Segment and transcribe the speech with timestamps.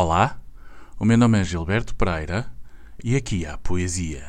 [0.00, 0.38] Olá,
[0.96, 2.46] o meu nome é Gilberto Pereira
[3.02, 4.22] e aqui há poesia.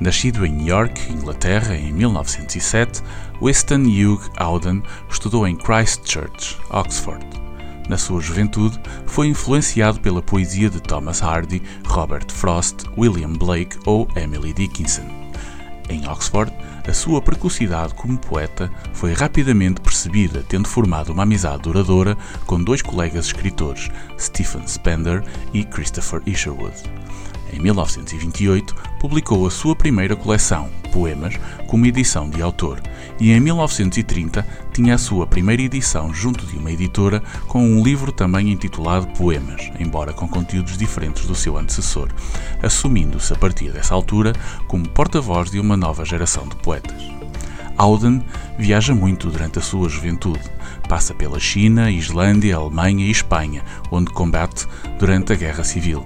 [0.00, 3.02] Nascido em York, Inglaterra, em 1907,
[3.42, 4.80] Winston Hugh Auden
[5.10, 7.26] estudou em Christchurch, Oxford.
[7.88, 14.06] Na sua juventude, foi influenciado pela poesia de Thomas Hardy, Robert Frost, William Blake ou
[14.14, 15.27] Emily Dickinson.
[15.88, 16.52] Em Oxford,
[16.86, 22.82] a sua precocidade como poeta foi rapidamente percebida, tendo formado uma amizade duradoura com dois
[22.82, 26.76] colegas escritores, Stephen Spender e Christopher Isherwood.
[27.52, 31.34] Em 1928, publicou a sua primeira coleção, Poemas,
[31.66, 32.80] como edição de autor,
[33.20, 38.12] e em 1930 tinha a sua primeira edição junto de uma editora com um livro
[38.12, 42.08] também intitulado Poemas, embora com conteúdos diferentes do seu antecessor,
[42.62, 44.32] assumindo-se a partir dessa altura
[44.66, 47.18] como porta-voz de uma nova geração de poetas.
[47.78, 48.24] Auden
[48.58, 50.42] viaja muito durante a sua juventude.
[50.88, 54.66] Passa pela China, Islândia, Alemanha e Espanha, onde combate
[54.98, 56.04] durante a Guerra Civil.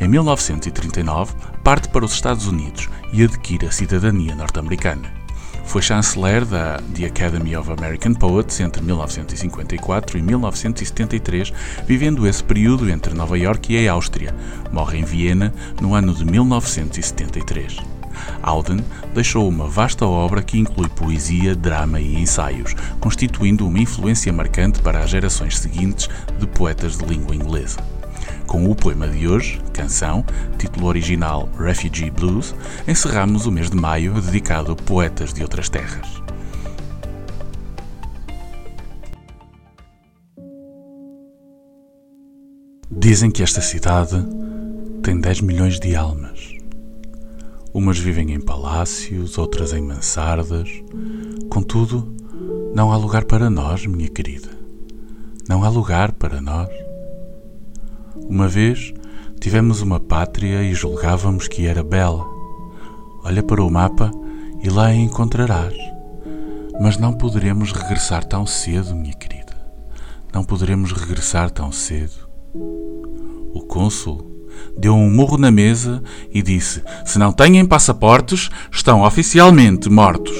[0.00, 5.22] Em 1939, parte para os Estados Unidos e adquire a cidadania norte-americana.
[5.64, 11.52] Foi chanceler da The Academy of American Poets entre 1954 e 1973,
[11.86, 14.34] vivendo esse período entre Nova York e a Áustria.
[14.72, 17.76] Morre em Viena no ano de 1973.
[18.42, 24.80] Auden deixou uma vasta obra que inclui poesia, drama e ensaios, constituindo uma influência marcante
[24.80, 27.78] para as gerações seguintes de poetas de língua inglesa.
[28.52, 30.22] Com o poema de hoje, Canção,
[30.58, 32.54] título original Refugee Blues,
[32.86, 36.22] encerramos o mês de maio dedicado a poetas de outras terras.
[42.90, 44.22] Dizem que esta cidade
[45.02, 46.54] tem 10 milhões de almas.
[47.72, 50.68] Umas vivem em palácios, outras em mansardas.
[51.48, 52.14] Contudo,
[52.74, 54.50] não há lugar para nós, minha querida.
[55.48, 56.81] Não há lugar para nós.
[58.28, 58.92] Uma vez
[59.40, 62.26] tivemos uma pátria e julgávamos que era bela.
[63.24, 64.10] Olha para o mapa
[64.62, 65.74] e lá a encontrarás.
[66.80, 69.52] Mas não poderemos regressar tão cedo, minha querida.
[70.32, 72.28] Não poderemos regressar tão cedo.
[73.52, 74.32] O cônsul
[74.76, 80.36] deu um murro na mesa e disse: Se não têm passaportes, estão oficialmente mortos.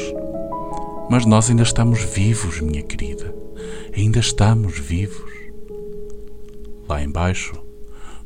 [1.11, 3.35] Mas nós ainda estamos vivos, minha querida.
[3.95, 5.31] Ainda estamos vivos.
[6.89, 7.53] Lá embaixo,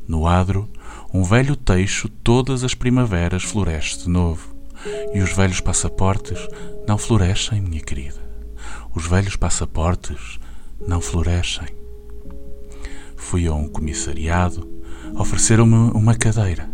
[0.09, 0.69] no adro,
[1.13, 4.55] um velho teixo todas as primaveras floresce de novo.
[5.13, 6.39] E os velhos passaportes
[6.87, 8.21] não florescem, minha querida.
[8.95, 10.39] Os velhos passaportes
[10.87, 11.69] não florescem.
[13.17, 14.69] Fui a um comissariado,
[15.15, 16.71] ofereceram-me uma cadeira.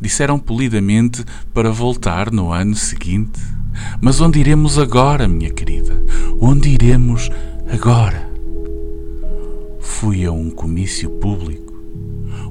[0.00, 3.40] Disseram polidamente para voltar no ano seguinte.
[4.00, 5.94] Mas onde iremos agora, minha querida?
[6.40, 7.30] Onde iremos
[7.70, 8.30] agora?
[9.80, 11.71] Fui a um comício público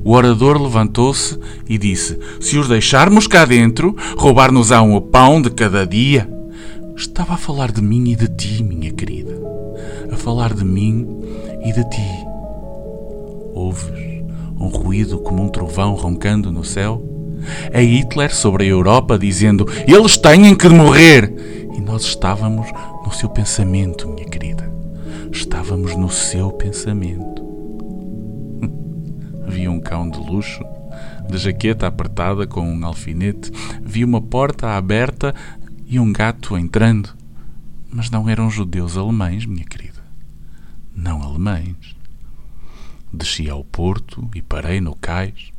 [0.03, 5.85] o orador levantou-se e disse: Se os deixarmos cá dentro, roubar-nos-ão o pão de cada
[5.85, 6.29] dia.
[6.95, 9.39] Estava a falar de mim e de ti, minha querida.
[10.11, 11.07] A falar de mim
[11.63, 12.25] e de ti.
[13.53, 13.91] Ouves
[14.59, 17.03] um ruído como um trovão roncando no céu?
[17.71, 21.33] É Hitler sobre a Europa dizendo: Eles têm que morrer!
[21.75, 22.67] E nós estávamos
[23.05, 24.71] no seu pensamento, minha querida.
[25.31, 27.41] Estávamos no seu pensamento
[29.61, 30.63] vi um cão de luxo,
[31.29, 33.51] de jaqueta apertada com um alfinete,
[33.83, 35.35] vi uma porta aberta
[35.85, 37.15] e um gato entrando.
[37.91, 40.01] Mas não eram judeus alemães, minha querida.
[40.95, 41.95] Não alemães.
[43.13, 45.51] Desci ao porto e parei no cais.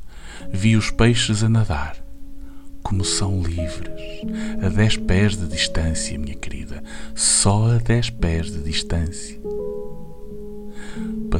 [0.52, 1.96] Vi os peixes a nadar.
[2.82, 4.02] Como são livres.
[4.64, 6.82] A dez pés de distância, minha querida.
[7.14, 9.41] Só a dez pés de distância.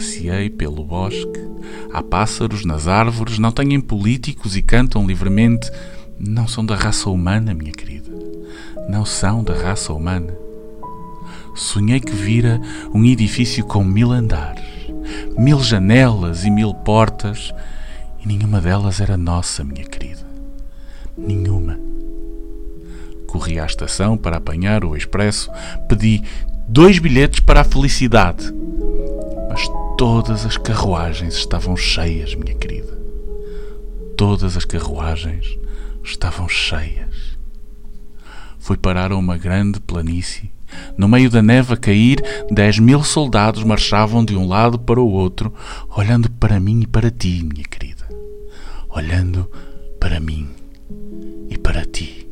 [0.02, 1.48] Passei pelo bosque.
[1.92, 5.70] Há pássaros nas árvores, não têm políticos e cantam livremente.
[6.18, 8.10] Não são da raça humana, minha querida.
[8.88, 10.34] Não são da raça humana.
[11.54, 12.60] Sonhei que vira
[12.92, 14.64] um edifício com mil andares,
[15.38, 17.54] mil janelas e mil portas,
[18.24, 20.26] e nenhuma delas era nossa, minha querida.
[21.16, 21.78] Nenhuma.
[23.28, 25.48] Corri à estação para apanhar o expresso,
[25.88, 26.24] pedi
[26.66, 28.61] dois bilhetes para a felicidade
[29.96, 33.00] todas as carruagens estavam cheias, minha querida.
[34.16, 35.58] Todas as carruagens
[36.02, 37.38] estavam cheias.
[38.58, 40.50] Fui parar a uma grande planície.
[40.96, 45.10] No meio da neve a cair, dez mil soldados marchavam de um lado para o
[45.10, 45.52] outro,
[45.94, 48.08] olhando para mim e para ti, minha querida.
[48.88, 49.50] Olhando
[50.00, 50.48] para mim
[51.50, 52.31] e para ti.